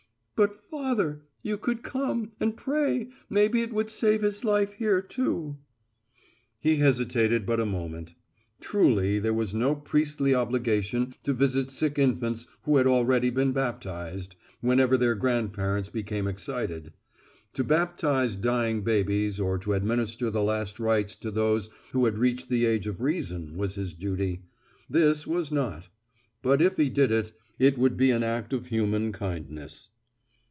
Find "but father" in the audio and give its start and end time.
0.33-1.21